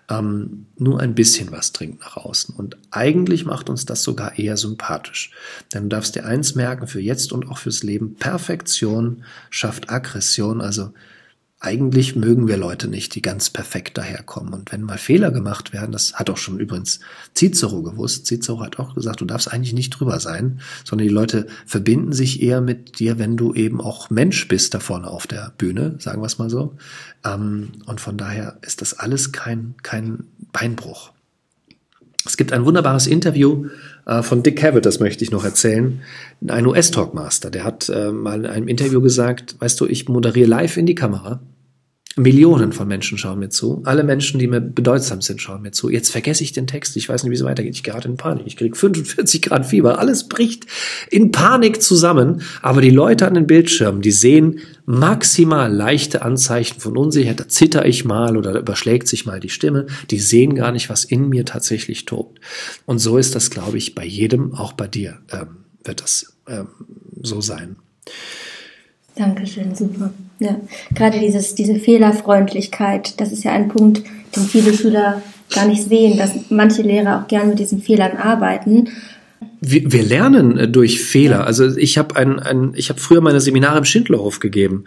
Ähm, 0.09 0.65
nur 0.77 0.99
ein 0.99 1.15
bisschen 1.15 1.53
was 1.53 1.71
dringt 1.71 2.01
nach 2.01 2.17
außen. 2.17 2.55
Und 2.55 2.75
eigentlich 2.91 3.45
macht 3.45 3.69
uns 3.69 3.85
das 3.85 4.03
sogar 4.03 4.37
eher 4.37 4.57
sympathisch. 4.57 5.31
Denn 5.73 5.83
du 5.83 5.89
darfst 5.89 6.15
dir 6.15 6.25
eins 6.25 6.55
merken, 6.55 6.87
für 6.87 6.99
jetzt 6.99 7.31
und 7.31 7.47
auch 7.47 7.57
fürs 7.57 7.83
Leben, 7.83 8.15
Perfektion 8.15 9.23
schafft 9.49 9.89
Aggression, 9.89 10.59
also 10.59 10.91
eigentlich 11.61 12.15
mögen 12.15 12.47
wir 12.47 12.55
Leute 12.55 12.87
nicht, 12.87 13.15
die 13.15 13.21
ganz 13.21 13.49
perfekt 13.49 13.97
daherkommen. 13.97 14.53
Und 14.53 14.71
wenn 14.71 14.81
mal 14.81 14.97
Fehler 14.97 15.29
gemacht 15.29 15.73
werden, 15.73 15.91
das 15.91 16.13
hat 16.13 16.29
auch 16.29 16.37
schon 16.37 16.57
übrigens 16.57 17.01
Cicero 17.35 17.81
gewusst. 17.81 18.27
Cicero 18.27 18.61
hat 18.61 18.79
auch 18.79 18.95
gesagt, 18.95 19.19
du 19.19 19.25
darfst 19.25 19.51
eigentlich 19.51 19.73
nicht 19.73 19.89
drüber 19.89 20.21
sein, 20.21 20.61
sondern 20.85 21.09
die 21.09 21.13
Leute 21.13 21.47
verbinden 21.65 22.13
sich 22.13 22.41
eher 22.41 22.61
mit 22.61 22.99
dir, 22.99 23.19
wenn 23.19 23.35
du 23.35 23.53
eben 23.53 23.81
auch 23.81 24.09
Mensch 24.09 24.47
bist 24.47 24.73
da 24.73 24.79
vorne 24.79 25.07
auf 25.07 25.27
der 25.27 25.53
Bühne, 25.57 25.95
sagen 25.99 26.21
wir 26.21 26.27
es 26.27 26.37
mal 26.37 26.49
so. 26.49 26.77
Ähm, 27.25 27.73
und 27.85 27.99
von 27.99 28.17
daher 28.17 28.57
ist 28.61 28.81
das 28.81 28.97
alles 28.97 29.33
kein, 29.33 29.75
kein 29.83 30.27
Beinbruch. 30.53 31.11
Es 32.39 32.41
gibt 32.41 32.53
ein 32.53 32.63
wunderbares 32.63 33.05
Interview 33.05 33.65
äh, 34.05 34.23
von 34.23 34.43
Dick 34.43 34.59
Cavett, 34.59 34.85
das 34.85 35.01
möchte 35.01 35.25
ich 35.25 35.29
noch 35.29 35.43
erzählen. 35.43 35.99
Ein 36.47 36.65
US-Talkmaster, 36.67 37.51
der 37.51 37.65
hat 37.65 37.89
äh, 37.89 38.13
mal 38.13 38.45
in 38.45 38.45
einem 38.45 38.67
Interview 38.69 39.01
gesagt, 39.01 39.57
weißt 39.59 39.77
du, 39.81 39.85
ich 39.85 40.07
moderiere 40.07 40.47
live 40.47 40.77
in 40.77 40.85
die 40.85 40.95
Kamera 40.95 41.41
Millionen 42.15 42.73
von 42.73 42.87
Menschen 42.87 43.17
schauen 43.17 43.39
mir 43.39 43.49
zu. 43.49 43.81
Alle 43.85 44.03
Menschen, 44.03 44.39
die 44.39 44.47
mir 44.47 44.59
bedeutsam 44.59 45.21
sind, 45.21 45.41
schauen 45.41 45.61
mir 45.61 45.71
zu. 45.71 45.89
Jetzt 45.89 46.11
vergesse 46.11 46.43
ich 46.43 46.51
den 46.51 46.65
Text. 46.65 46.97
Ich 46.97 47.07
weiß 47.07 47.23
nicht, 47.23 47.31
wie 47.31 47.35
es 47.35 47.43
weitergeht. 47.43 47.75
Ich 47.75 47.83
gerate 47.83 48.07
in 48.07 48.17
Panik. 48.17 48.47
Ich 48.47 48.57
kriege 48.57 48.75
45 48.75 49.43
Grad 49.43 49.65
Fieber. 49.65 49.99
Alles 49.99 50.27
bricht 50.27 50.65
in 51.11 51.31
Panik 51.31 51.81
zusammen. 51.81 52.41
Aber 52.61 52.81
die 52.81 52.89
Leute 52.89 53.27
an 53.27 53.35
den 53.35 53.47
Bildschirmen, 53.47 54.01
die 54.01 54.11
sehen 54.11 54.59
maximal 54.85 55.71
leichte 55.71 56.23
Anzeichen 56.23 56.79
von 56.79 56.97
Unsicherheit. 56.97 57.39
Da 57.39 57.47
zitter 57.47 57.85
ich 57.85 58.05
mal 58.05 58.37
oder 58.37 58.57
überschlägt 58.59 59.07
sich 59.07 59.25
mal 59.25 59.39
die 59.39 59.49
Stimme. 59.49 59.85
Die 60.09 60.19
sehen 60.19 60.55
gar 60.55 60.71
nicht, 60.71 60.89
was 60.89 61.05
in 61.05 61.29
mir 61.29 61.45
tatsächlich 61.45 62.05
tobt. 62.05 62.41
Und 62.85 62.99
so 62.99 63.17
ist 63.17 63.35
das, 63.35 63.51
glaube 63.51 63.77
ich, 63.77 63.93
bei 63.93 64.05
jedem, 64.05 64.55
auch 64.55 64.73
bei 64.73 64.87
dir, 64.87 65.19
ähm, 65.31 65.65
wird 65.83 66.01
das 66.01 66.33
ähm, 66.47 66.67
so 67.21 67.39
sein. 67.39 67.77
Dankeschön, 69.19 69.75
super. 69.75 70.11
Ja, 70.39 70.55
gerade 70.95 71.19
dieses, 71.19 71.53
diese 71.53 71.75
Fehlerfreundlichkeit, 71.75 73.19
das 73.19 73.31
ist 73.31 73.43
ja 73.43 73.51
ein 73.51 73.67
Punkt, 73.67 74.01
den 74.35 74.43
viele 74.43 74.73
Schüler 74.73 75.21
gar 75.53 75.67
nicht 75.67 75.83
sehen, 75.83 76.17
dass 76.17 76.31
manche 76.49 76.81
Lehrer 76.81 77.21
auch 77.21 77.27
gern 77.27 77.49
mit 77.49 77.59
diesen 77.59 77.81
Fehlern 77.81 78.17
arbeiten 78.17 78.87
wir, 79.61 79.91
wir 79.91 80.03
lernen 80.03 80.57
äh, 80.57 80.67
durch 80.67 81.01
Fehler. 81.01 81.45
Also 81.45 81.75
ich 81.75 81.97
habe 81.97 82.15
ein, 82.15 82.39
ein, 82.39 82.73
ich 82.75 82.89
habe 82.89 82.99
früher 82.99 83.21
meine 83.21 83.41
Seminare 83.41 83.79
im 83.79 83.85
Schindlerhof 83.85 84.39
gegeben 84.39 84.85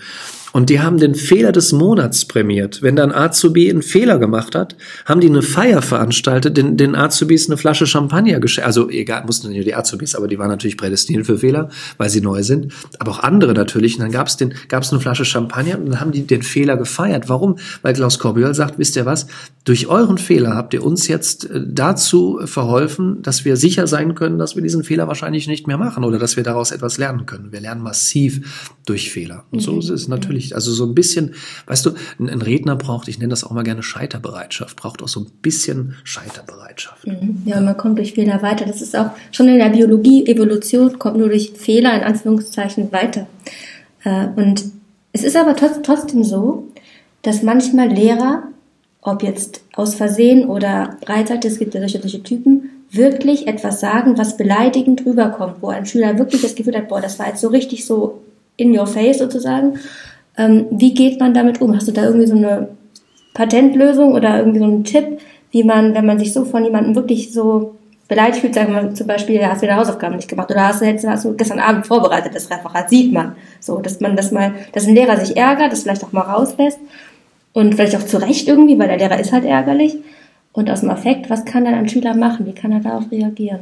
und 0.52 0.68
die 0.71 0.80
haben 0.80 0.99
den 0.99 1.14
Fehler 1.14 1.52
des 1.52 1.73
Monats 1.73 2.25
prämiert. 2.26 2.82
Wenn 2.82 2.97
dann 2.97 3.12
Azubi 3.12 3.71
einen 3.71 3.82
Fehler 3.82 4.18
gemacht 4.18 4.54
hat, 4.54 4.76
haben 5.06 5.21
die 5.21 5.28
eine 5.28 5.42
Feier 5.42 5.82
veranstaltet, 5.82 6.56
den, 6.56 6.76
den 6.76 6.94
Azubis 6.94 7.49
eine 7.49 7.56
Flasche 7.56 7.87
Champagner 7.87 8.40
geschenkt. 8.40 8.66
Also 8.66 8.88
egal, 8.90 9.25
mussten 9.25 9.49
nicht 9.49 9.66
die 9.66 9.75
Azubis, 9.75 10.14
aber 10.14 10.28
die 10.28 10.38
waren 10.38 10.49
natürlich 10.49 10.76
prädestiniert 10.76 11.26
für 11.26 11.38
Fehler, 11.38 11.71
weil 11.97 12.11
sie 12.11 12.21
neu 12.21 12.42
sind. 12.42 12.73
Aber 12.99 13.12
auch 13.12 13.21
andere 13.21 13.54
natürlich. 13.54 13.94
Und 13.94 14.02
dann 14.02 14.12
gab 14.12 14.26
es 14.26 14.37
den, 14.37 14.54
gab 14.68 14.82
es 14.82 14.92
eine 14.92 15.00
Flasche 15.00 15.25
Champagner 15.25 15.78
und 15.78 15.87
dann 15.87 16.00
haben 16.00 16.12
die 16.12 16.26
den 16.26 16.42
Fehler 16.42 16.76
gefeiert. 16.76 17.28
Warum? 17.28 17.56
Weil 17.82 17.94
Klaus 17.94 18.18
Corbiol 18.18 18.54
sagt, 18.54 18.78
wisst 18.78 18.97
ihr 18.97 19.06
was? 19.06 19.26
Durch 19.64 19.87
euren 19.87 20.18
Fehler 20.18 20.56
habt 20.56 20.75
ihr 20.75 20.85
uns 20.85 21.09
jetzt 21.09 21.49
äh, 21.49 21.61
dazu 21.64 22.40
verholfen, 22.44 23.23
dass 23.23 23.44
wir 23.44 23.56
sicher 23.56 23.87
sein 23.87 24.14
können, 24.14 24.38
dass 24.38 24.56
wir 24.56 24.62
diesen 24.62 24.82
Fehler 24.82 25.09
wahrscheinlich 25.09 25.47
nicht 25.47 25.66
mehr 25.66 25.78
machen 25.78 26.04
oder 26.04 26.18
dass 26.18 26.37
wir 26.37 26.42
daraus 26.42 26.73
etwas 26.73 26.99
lernen 26.99 27.26
können. 27.26 27.52
Wir 27.52 27.61
lernen 27.61 27.80
massiv 27.80 28.75
durch 28.87 29.11
Fehler. 29.11 29.44
Und 29.50 29.61
so 29.61 29.73
mhm. 29.73 29.78
ist 29.78 29.90
es 29.90 30.09
natürlich 30.09 30.41
nicht. 30.42 30.54
Also 30.54 30.72
so 30.72 30.84
ein 30.84 30.94
bisschen, 30.94 31.34
weißt 31.66 31.87
du, 31.87 31.92
ein, 32.18 32.42
Redner 32.42 32.76
braucht, 32.76 33.08
ich 33.08 33.18
nenne 33.18 33.30
das 33.30 33.44
auch 33.44 33.50
mal 33.50 33.62
gerne 33.62 33.82
Scheiterbereitschaft, 33.82 34.76
braucht 34.76 35.02
auch 35.02 35.08
so 35.08 35.20
ein 35.20 35.26
bisschen 35.40 35.96
Scheiterbereitschaft. 36.04 37.06
Mhm. 37.06 37.42
Ja, 37.46 37.61
man 37.61 37.76
kommt 37.76 37.99
durch 37.99 38.12
Fehler 38.12 38.42
weiter. 38.42 38.66
Das 38.66 38.82
ist 38.82 38.96
auch 38.96 39.11
schon 39.30 39.49
in 39.49 39.58
der 39.58 39.70
Biologie, 39.70 40.26
Evolution 40.26 40.99
kommt 40.99 41.16
nur 41.16 41.28
durch 41.28 41.52
Fehler 41.56 41.94
in 41.94 42.02
Anführungszeichen 42.02 42.92
weiter. 42.92 43.26
Äh, 44.04 44.26
und 44.37 44.64
es 45.12 45.22
ist 45.22 45.37
aber 45.37 45.56
trotzdem 45.56 46.25
so, 46.25 46.68
dass 47.22 47.42
manchmal 47.42 47.88
Lehrer, 47.88 48.44
ob 49.00 49.22
jetzt 49.22 49.62
aus 49.75 49.94
Versehen 49.94 50.46
oder 50.46 50.96
Breitseite, 51.00 51.49
es 51.49 51.58
gibt 51.58 51.75
ja 51.75 51.80
solche, 51.80 52.00
solche 52.00 52.22
Typen, 52.22 52.70
wirklich 52.90 53.49
etwas 53.49 53.80
sagen, 53.80 54.18
was 54.18 54.37
beleidigend 54.37 55.04
rüberkommt, 55.06 55.56
wo 55.61 55.68
ein 55.68 55.87
Schüler 55.87 56.18
wirklich 56.18 56.42
das 56.42 56.54
Gefühl 56.54 56.76
hat, 56.76 56.88
boah, 56.88 57.00
das 57.00 57.18
war 57.18 57.28
jetzt 57.28 57.40
so 57.40 57.49
richtig 57.49 57.87
so 57.87 58.20
in 58.56 58.78
your 58.78 58.87
face 58.87 59.18
sozusagen. 59.18 59.78
Ähm, 60.36 60.66
wie 60.70 60.94
geht 60.94 61.20
man 61.20 61.34
damit 61.34 61.60
um? 61.60 61.74
Hast 61.74 61.88
du 61.88 61.92
da 61.92 62.04
irgendwie 62.04 62.26
so 62.26 62.36
eine 62.36 62.68
Patentlösung 63.34 64.12
oder 64.12 64.38
irgendwie 64.38 64.58
so 64.58 64.64
einen 64.64 64.84
Tipp, 64.84 65.18
wie 65.50 65.64
man, 65.64 65.94
wenn 65.94 66.06
man 66.06 66.18
sich 66.18 66.32
so 66.32 66.44
von 66.44 66.64
jemandem 66.64 66.94
wirklich 66.94 67.32
so 67.32 67.74
beleidigt 68.08 68.40
fühlt, 68.40 68.54
sagen 68.54 68.74
wir 68.74 68.94
zum 68.94 69.06
Beispiel, 69.06 69.44
hast 69.46 69.62
du 69.62 69.66
deine 69.66 69.78
Hausaufgaben 69.78 70.16
nicht 70.16 70.28
gemacht 70.28 70.50
oder 70.50 70.68
hast 70.68 70.82
du, 70.82 71.10
hast 71.10 71.24
du 71.24 71.34
gestern 71.34 71.58
Abend 71.58 71.86
vorbereitet, 71.86 72.34
das 72.34 72.50
Referat 72.50 72.90
sieht 72.90 73.12
man. 73.12 73.36
So, 73.60 73.78
dass 73.78 74.00
man 74.00 74.16
das 74.16 74.32
mal, 74.32 74.52
dass 74.72 74.86
ein 74.86 74.94
Lehrer 74.94 75.16
sich 75.18 75.36
ärgert, 75.36 75.72
das 75.72 75.82
vielleicht 75.82 76.04
auch 76.04 76.12
mal 76.12 76.22
rauslässt 76.22 76.78
und 77.52 77.74
vielleicht 77.74 77.96
auch 77.96 78.04
zu 78.04 78.20
Recht 78.20 78.48
irgendwie, 78.48 78.78
weil 78.78 78.88
der 78.88 78.98
Lehrer 78.98 79.18
ist 79.18 79.32
halt 79.32 79.44
ärgerlich. 79.44 79.96
Und 80.52 80.70
aus 80.70 80.80
dem 80.80 80.90
Affekt, 80.90 81.30
was 81.30 81.46
kann 81.46 81.64
dann 81.64 81.74
ein 81.74 81.88
Schüler 81.88 82.14
machen? 82.14 82.44
Wie 82.44 82.52
kann 82.52 82.72
er 82.72 82.80
darauf 82.80 83.10
reagieren? 83.10 83.60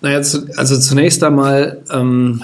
Naja, 0.00 0.18
also 0.18 0.78
zunächst 0.78 1.24
einmal, 1.24 1.82
ähm, 1.92 2.42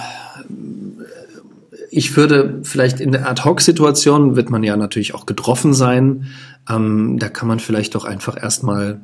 ich 1.91 2.15
würde 2.15 2.61
vielleicht 2.63 3.01
in 3.01 3.11
der 3.11 3.29
Ad-Hoc-Situation 3.29 4.37
wird 4.37 4.49
man 4.49 4.63
ja 4.63 4.77
natürlich 4.77 5.13
auch 5.13 5.25
getroffen 5.25 5.73
sein. 5.73 6.27
Ähm, 6.69 7.17
da 7.19 7.27
kann 7.27 7.49
man 7.49 7.59
vielleicht 7.59 7.95
doch 7.95 8.05
einfach 8.05 8.41
erstmal 8.41 9.01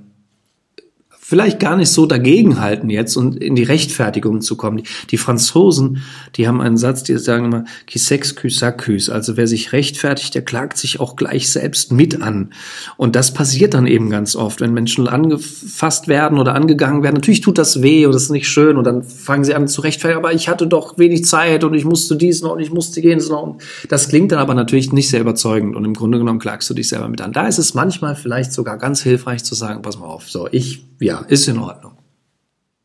vielleicht 1.28 1.60
gar 1.60 1.76
nicht 1.76 1.90
so 1.90 2.06
dagegenhalten 2.06 2.90
jetzt 2.90 3.18
und 3.18 3.36
in 3.36 3.54
die 3.56 3.64
Rechtfertigung 3.64 4.40
zu 4.40 4.56
kommen. 4.56 4.78
Die, 4.78 4.84
die 5.12 5.18
Franzosen, 5.18 6.02
die 6.38 6.48
haben 6.48 6.62
einen 6.62 6.78
Satz, 6.78 7.04
die 7.04 7.18
sagen 7.18 7.44
immer, 7.44 7.66
qui 7.86 8.00
s'excuse 8.00 8.60
s'accuse. 8.60 9.12
Also 9.12 9.36
wer 9.36 9.46
sich 9.46 9.74
rechtfertigt, 9.74 10.36
der 10.36 10.44
klagt 10.44 10.78
sich 10.78 11.02
auch 11.02 11.18
gleich 11.18 11.52
selbst 11.52 11.92
mit 11.92 12.22
an. 12.22 12.54
Und 12.96 13.18
das 13.18 13.34
passiert 13.34 13.74
dann 13.74 13.88
eben 13.88 14.10
ganz 14.10 14.38
oft, 14.38 14.62
wenn 14.62 14.74
Menschen 14.74 15.10
angefasst 15.10 16.08
werden 16.08 16.40
oder 16.40 16.56
angegangen 16.56 17.04
werden. 17.04 17.16
Natürlich 17.16 17.42
tut 17.42 17.58
das 17.58 17.82
weh 17.82 18.06
und 18.06 18.16
das 18.16 18.24
ist 18.24 18.30
nicht 18.30 18.48
schön 18.48 18.78
und 18.78 18.86
dann 18.86 19.04
fangen 19.04 19.44
sie 19.44 19.54
an 19.54 19.68
zu 19.68 19.82
rechtfertigen, 19.82 20.20
aber 20.24 20.34
ich 20.34 20.48
hatte 20.48 20.66
doch 20.66 20.98
wenig 20.98 21.26
Zeit 21.26 21.66
und 21.66 21.74
ich 21.74 21.84
musste 21.84 22.16
dies 22.16 22.42
noch 22.42 22.54
und 22.54 22.62
ich 22.62 22.72
musste 22.72 23.02
jenes 23.02 23.28
noch. 23.28 23.44
Und 23.44 23.62
das 23.90 24.08
klingt 24.08 24.32
dann 24.32 24.40
aber 24.40 24.54
natürlich 24.54 24.94
nicht 24.94 25.10
sehr 25.10 25.20
überzeugend 25.20 25.76
und 25.76 25.84
im 25.84 25.94
Grunde 25.94 26.20
genommen 26.20 26.40
klagst 26.40 26.70
du 26.70 26.74
dich 26.74 26.88
selber 26.88 27.10
mit 27.10 27.20
an. 27.20 27.34
Da 27.34 27.50
ist 27.50 27.58
es 27.58 27.74
manchmal 27.74 28.16
vielleicht 28.16 28.54
sogar 28.54 28.78
ganz 28.78 29.02
hilfreich 29.04 29.44
zu 29.44 29.56
sagen, 29.56 29.82
pass 29.82 30.00
mal 30.00 30.06
auf, 30.06 30.30
so, 30.30 30.48
ich 30.54 30.87
ja, 31.00 31.20
ist 31.27 31.48
in 31.48 31.60
Ordnung. 31.60 31.94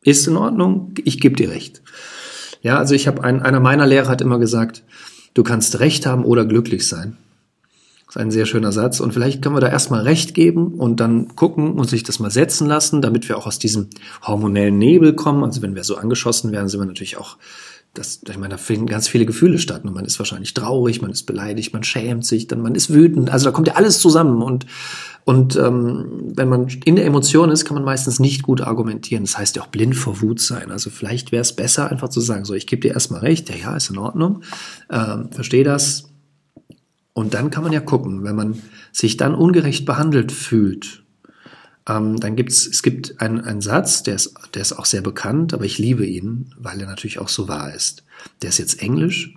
Ist 0.01 0.27
in 0.27 0.35
Ordnung, 0.35 0.93
ich 1.03 1.19
gebe 1.19 1.35
dir 1.35 1.49
recht. 1.49 1.81
Ja, 2.61 2.77
also 2.77 2.95
ich 2.95 3.07
habe 3.07 3.23
ein, 3.23 3.41
einer 3.41 3.59
meiner 3.59 3.85
Lehrer 3.85 4.09
hat 4.09 4.21
immer 4.21 4.39
gesagt, 4.39 4.83
du 5.33 5.43
kannst 5.43 5.79
recht 5.79 6.05
haben 6.05 6.25
oder 6.25 6.45
glücklich 6.45 6.87
sein. 6.87 7.17
Das 8.05 8.15
ist 8.15 8.21
ein 8.21 8.31
sehr 8.31 8.45
schöner 8.45 8.71
Satz. 8.71 8.99
Und 8.99 9.13
vielleicht 9.13 9.41
können 9.41 9.55
wir 9.55 9.61
da 9.61 9.69
erstmal 9.69 10.01
recht 10.01 10.33
geben 10.33 10.75
und 10.75 10.99
dann 10.99 11.35
gucken 11.35 11.73
und 11.73 11.89
sich 11.89 12.03
das 12.03 12.19
mal 12.19 12.31
setzen 12.31 12.67
lassen, 12.67 13.01
damit 13.01 13.27
wir 13.27 13.37
auch 13.37 13.47
aus 13.47 13.59
diesem 13.59 13.89
hormonellen 14.21 14.77
Nebel 14.77 15.13
kommen. 15.13 15.43
Also 15.43 15.61
wenn 15.61 15.75
wir 15.75 15.83
so 15.83 15.95
angeschossen 15.95 16.51
werden, 16.51 16.69
sind 16.69 16.79
wir 16.79 16.85
natürlich 16.85 17.17
auch 17.17 17.37
das, 17.93 18.21
ich 18.27 18.37
meine, 18.37 18.49
da 18.49 18.57
finden 18.57 18.87
ganz 18.87 19.07
viele 19.07 19.25
Gefühle 19.25 19.59
statt. 19.59 19.83
Und 19.83 19.93
man 19.93 20.05
ist 20.05 20.17
wahrscheinlich 20.19 20.53
traurig, 20.53 21.01
man 21.01 21.11
ist 21.11 21.23
beleidigt, 21.23 21.73
man 21.73 21.83
schämt 21.83 22.25
sich, 22.25 22.47
dann 22.47 22.61
man 22.61 22.75
ist 22.75 22.91
wütend. 22.91 23.29
Also 23.29 23.45
da 23.45 23.51
kommt 23.51 23.67
ja 23.67 23.75
alles 23.75 23.99
zusammen. 23.99 24.41
Und, 24.41 24.65
und 25.25 25.55
ähm, 25.55 26.33
wenn 26.35 26.49
man 26.49 26.67
in 26.83 26.95
der 26.95 27.05
Emotion 27.05 27.49
ist, 27.49 27.65
kann 27.65 27.75
man 27.75 27.85
meistens 27.85 28.19
nicht 28.19 28.43
gut 28.43 28.61
argumentieren. 28.61 29.23
Das 29.23 29.37
heißt 29.37 29.55
ja 29.55 29.61
auch 29.61 29.67
blind 29.67 29.95
vor 29.95 30.21
Wut 30.21 30.41
sein. 30.41 30.71
Also 30.71 30.89
vielleicht 30.89 31.31
wäre 31.31 31.41
es 31.41 31.55
besser, 31.55 31.89
einfach 31.89 32.09
zu 32.09 32.19
sagen, 32.19 32.45
so, 32.45 32.53
ich 32.53 32.67
gebe 32.67 32.81
dir 32.81 32.93
erstmal 32.93 33.21
recht, 33.21 33.49
ja, 33.49 33.55
ja, 33.55 33.75
ist 33.75 33.89
in 33.89 33.97
Ordnung, 33.97 34.43
ähm, 34.89 35.29
verstehe 35.31 35.63
das. 35.63 36.09
Und 37.13 37.33
dann 37.35 37.51
kann 37.51 37.63
man 37.63 37.71
ja 37.71 37.79
gucken, 37.79 38.23
wenn 38.23 38.35
man 38.35 38.61
sich 38.91 39.17
dann 39.17 39.35
ungerecht 39.35 39.85
behandelt 39.85 40.31
fühlt, 40.31 41.03
ähm, 41.87 42.19
dann 42.19 42.35
gibt's, 42.35 42.65
es 42.65 42.81
gibt 42.81 43.21
einen, 43.21 43.41
einen 43.41 43.61
Satz, 43.61 44.03
der 44.03 44.15
ist, 44.15 44.33
der 44.53 44.61
ist 44.61 44.73
auch 44.73 44.85
sehr 44.85 45.01
bekannt, 45.01 45.53
aber 45.53 45.65
ich 45.65 45.77
liebe 45.77 46.05
ihn, 46.05 46.53
weil 46.57 46.79
er 46.79 46.87
natürlich 46.87 47.19
auch 47.19 47.29
so 47.29 47.47
wahr 47.47 47.73
ist. 47.73 48.03
Der 48.41 48.49
ist 48.49 48.57
jetzt 48.57 48.81
Englisch 48.81 49.35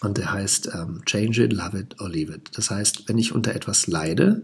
und 0.00 0.18
der 0.18 0.32
heißt 0.32 0.70
ähm, 0.74 1.02
Change 1.04 1.44
it, 1.44 1.52
love 1.52 1.78
it 1.78 2.00
or 2.00 2.08
leave 2.08 2.32
it. 2.32 2.50
Das 2.54 2.70
heißt, 2.70 3.08
wenn 3.08 3.18
ich 3.18 3.34
unter 3.34 3.54
etwas 3.54 3.86
leide, 3.86 4.42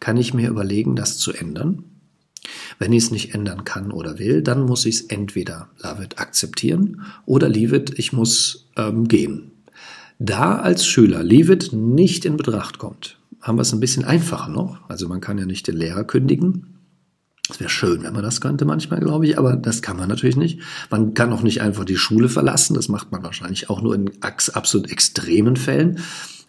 kann 0.00 0.16
ich 0.16 0.34
mir 0.34 0.48
überlegen, 0.48 0.96
das 0.96 1.18
zu 1.18 1.32
ändern. 1.32 1.84
Wenn 2.78 2.92
ich 2.92 3.04
es 3.04 3.10
nicht 3.10 3.34
ändern 3.34 3.64
kann 3.64 3.90
oder 3.90 4.18
will, 4.18 4.42
dann 4.42 4.62
muss 4.62 4.84
ich 4.86 4.96
es 4.96 5.00
entweder 5.02 5.68
love 5.82 6.02
it 6.02 6.18
akzeptieren 6.18 7.02
oder 7.26 7.48
leave 7.48 7.76
it, 7.76 7.98
ich 7.98 8.12
muss 8.12 8.68
ähm, 8.76 9.08
gehen. 9.08 9.52
Da 10.18 10.56
als 10.56 10.86
Schüler 10.86 11.22
leave 11.22 11.52
it 11.52 11.72
nicht 11.72 12.24
in 12.24 12.36
Betracht 12.36 12.78
kommt, 12.78 13.18
haben 13.40 13.58
wir 13.58 13.62
es 13.62 13.72
ein 13.72 13.80
bisschen 13.80 14.04
einfacher 14.04 14.50
noch. 14.50 14.78
Also 14.88 15.08
man 15.08 15.20
kann 15.20 15.38
ja 15.38 15.46
nicht 15.46 15.66
den 15.66 15.76
Lehrer 15.76 16.04
kündigen, 16.04 16.73
es 17.50 17.60
wäre 17.60 17.68
schön, 17.68 18.02
wenn 18.04 18.14
man 18.14 18.22
das 18.22 18.40
könnte 18.40 18.64
manchmal, 18.64 19.00
glaube 19.00 19.26
ich, 19.26 19.38
aber 19.38 19.56
das 19.56 19.82
kann 19.82 19.98
man 19.98 20.08
natürlich 20.08 20.36
nicht. 20.36 20.60
Man 20.90 21.12
kann 21.12 21.32
auch 21.32 21.42
nicht 21.42 21.60
einfach 21.60 21.84
die 21.84 21.96
Schule 21.96 22.30
verlassen. 22.30 22.74
Das 22.74 22.88
macht 22.88 23.12
man 23.12 23.22
wahrscheinlich 23.22 23.68
auch 23.68 23.82
nur 23.82 23.94
in 23.94 24.10
absolut 24.22 24.90
extremen 24.90 25.56
Fällen. 25.56 26.00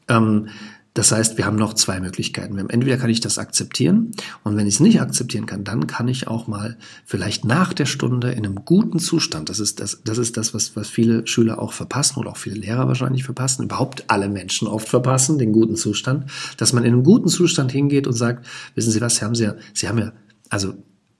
Ähm, 0.08 0.48
das 0.94 1.12
heißt, 1.12 1.38
wir 1.38 1.46
haben 1.46 1.58
noch 1.58 1.74
zwei 1.74 2.00
Möglichkeiten. 2.00 2.58
entweder 2.58 2.96
kann 2.96 3.10
ich 3.10 3.20
das 3.20 3.38
akzeptieren 3.38 4.12
und 4.46 4.56
wenn 4.56 4.66
ich 4.66 4.76
es 4.76 4.80
nicht 4.80 5.02
akzeptieren 5.02 5.46
kann, 5.46 5.66
dann 5.66 5.88
kann 5.88 6.08
ich 6.08 6.30
auch 6.30 6.48
mal 6.48 6.78
vielleicht 7.04 7.44
nach 7.44 7.74
der 7.74 7.86
Stunde 7.86 8.32
in 8.32 8.46
einem 8.46 8.64
guten 8.64 9.00
Zustand, 9.00 9.50
das 9.50 9.60
ist 9.60 9.82
das, 9.82 10.02
das 10.06 10.18
ist 10.18 10.38
das, 10.38 10.54
was, 10.54 10.78
was 10.78 10.88
viele 10.88 11.28
Schüler 11.28 11.60
auch 11.60 11.74
verpassen 11.74 12.18
oder 12.18 12.30
auch 12.30 12.38
viele 12.38 12.56
Lehrer 12.56 12.88
wahrscheinlich 12.88 13.26
verpassen, 13.26 13.66
überhaupt 13.66 14.06
alle 14.08 14.30
Menschen 14.30 14.70
oft 14.70 14.88
verpassen, 14.88 15.38
den 15.38 15.52
guten 15.52 15.76
Zustand, 15.76 16.32
dass 16.56 16.72
man 16.72 16.86
in 16.86 16.94
einem 16.94 17.04
guten 17.04 17.28
Zustand 17.28 17.74
hingeht 17.74 18.08
und 18.08 18.14
sagt, 18.14 18.48
wissen 18.76 18.92
Sie 18.92 19.02
was, 19.02 19.18
Sie 19.18 19.26
haben 19.26 19.36
Sie 19.36 19.52
Sie 19.74 19.90
haben 19.90 19.98
ja 19.98 20.14
also 20.50 20.74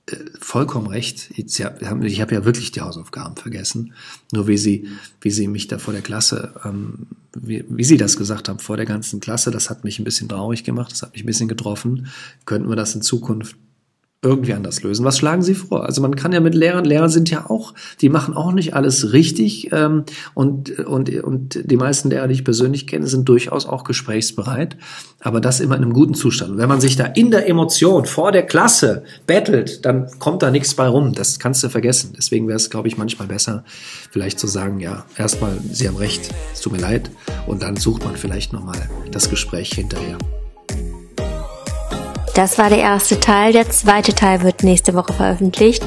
äh, 0.06 0.16
vollkommen 0.40 0.86
recht. 0.86 1.30
Ich 1.36 1.62
habe 1.62 1.88
hab 1.88 2.32
ja 2.32 2.44
wirklich 2.44 2.72
die 2.72 2.80
Hausaufgaben 2.80 3.36
vergessen. 3.36 3.92
Nur 4.32 4.46
wie 4.46 4.58
sie, 4.58 4.88
wie 5.20 5.30
sie 5.30 5.48
mich 5.48 5.66
da 5.66 5.78
vor 5.78 5.92
der 5.92 6.02
Klasse, 6.02 6.54
ähm, 6.64 7.06
wie, 7.34 7.64
wie 7.68 7.84
sie 7.84 7.96
das 7.96 8.16
gesagt 8.16 8.48
haben, 8.48 8.58
vor 8.58 8.76
der 8.76 8.86
ganzen 8.86 9.20
Klasse, 9.20 9.50
das 9.50 9.68
hat 9.68 9.84
mich 9.84 9.98
ein 9.98 10.04
bisschen 10.04 10.28
traurig 10.28 10.64
gemacht, 10.64 10.92
das 10.92 11.02
hat 11.02 11.12
mich 11.12 11.24
ein 11.24 11.26
bisschen 11.26 11.48
getroffen. 11.48 12.08
Könnten 12.44 12.68
wir 12.68 12.76
das 12.76 12.94
in 12.94 13.02
Zukunft 13.02 13.56
irgendwie 14.22 14.54
anders 14.54 14.82
lösen. 14.82 15.04
Was 15.04 15.18
schlagen 15.18 15.42
Sie 15.42 15.54
vor? 15.54 15.84
Also 15.84 16.00
man 16.00 16.16
kann 16.16 16.32
ja 16.32 16.40
mit 16.40 16.54
Lehrern, 16.54 16.84
Lehrer 16.84 17.08
sind 17.08 17.30
ja 17.30 17.48
auch, 17.48 17.74
die 18.00 18.08
machen 18.08 18.34
auch 18.34 18.52
nicht 18.52 18.74
alles 18.74 19.12
richtig 19.12 19.72
ähm, 19.72 20.04
und, 20.34 20.78
und, 20.80 21.10
und 21.22 21.60
die 21.70 21.76
meisten 21.76 22.08
Lehrer, 22.10 22.26
die 22.26 22.34
ich 22.34 22.44
persönlich 22.44 22.86
kenne, 22.86 23.06
sind 23.06 23.28
durchaus 23.28 23.66
auch 23.66 23.84
gesprächsbereit, 23.84 24.76
aber 25.20 25.40
das 25.40 25.60
immer 25.60 25.76
in 25.76 25.82
einem 25.82 25.92
guten 25.92 26.14
Zustand. 26.14 26.56
wenn 26.56 26.68
man 26.68 26.80
sich 26.80 26.96
da 26.96 27.04
in 27.04 27.30
der 27.30 27.48
Emotion 27.48 28.06
vor 28.06 28.32
der 28.32 28.44
Klasse 28.44 29.04
bettelt, 29.26 29.84
dann 29.84 30.08
kommt 30.18 30.42
da 30.42 30.50
nichts 30.50 30.74
bei 30.74 30.88
rum. 30.88 31.12
Das 31.12 31.38
kannst 31.38 31.62
du 31.62 31.68
vergessen. 31.68 32.14
Deswegen 32.16 32.48
wäre 32.48 32.56
es, 32.56 32.70
glaube 32.70 32.88
ich, 32.88 32.96
manchmal 32.96 33.28
besser, 33.28 33.64
vielleicht 34.10 34.38
zu 34.38 34.46
sagen, 34.46 34.80
ja, 34.80 35.04
erstmal, 35.16 35.58
Sie 35.70 35.86
haben 35.86 35.96
recht, 35.96 36.30
es 36.52 36.62
tut 36.62 36.72
mir 36.72 36.80
leid 36.80 37.10
und 37.46 37.62
dann 37.62 37.76
sucht 37.76 38.04
man 38.04 38.16
vielleicht 38.16 38.52
nochmal 38.52 38.88
das 39.12 39.28
Gespräch 39.28 39.70
hinterher. 39.72 40.16
Das 42.36 42.58
war 42.58 42.68
der 42.68 42.80
erste 42.80 43.18
Teil. 43.18 43.54
Der 43.54 43.70
zweite 43.70 44.14
Teil 44.14 44.42
wird 44.42 44.62
nächste 44.62 44.92
Woche 44.92 45.14
veröffentlicht, 45.14 45.82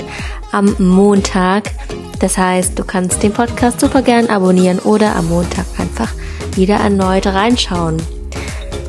am 0.51 0.75
Montag. 0.79 1.69
Das 2.17 2.39
heißt, 2.39 2.77
du 2.77 2.83
kannst 2.83 3.21
den 3.21 3.31
Podcast 3.31 3.79
super 3.79 4.01
gern 4.01 4.31
abonnieren 4.31 4.79
oder 4.79 5.15
am 5.15 5.29
Montag 5.29 5.65
einfach 5.77 6.11
wieder 6.55 6.77
erneut 6.77 7.27
reinschauen. 7.27 8.01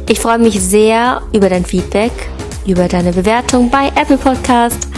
Ich 0.09 0.21
freue 0.21 0.39
mich 0.39 0.59
sehr 0.59 1.21
über 1.35 1.51
dein 1.51 1.67
Feedback, 1.67 2.13
über 2.67 2.89
deine 2.89 3.13
Bewertung 3.13 3.69
bei 3.69 3.89
Apple 3.89 4.17
Podcast. 4.17 4.89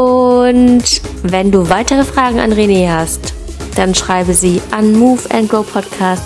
Und 0.00 1.02
wenn 1.24 1.50
du 1.50 1.68
weitere 1.68 2.04
Fragen 2.04 2.38
an 2.38 2.52
René 2.52 2.88
hast, 2.88 3.34
dann 3.74 3.96
schreibe 3.96 4.34
sie 4.34 4.62
an 4.70 4.96
moveandgrowpodcast 4.96 6.22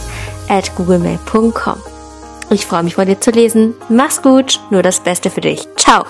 at 0.51 0.77
googlemail.com. 0.77 1.92
Ich 2.53 2.67
freue 2.67 2.83
mich 2.83 2.97
von 2.97 3.07
dir 3.07 3.19
zu 3.19 3.31
lesen. 3.31 3.75
Mach's 3.89 4.21
gut, 4.21 4.61
nur 4.71 4.83
das 4.83 5.01
Beste 5.01 5.31
für 5.31 5.41
dich. 5.41 5.67
Ciao. 5.77 6.05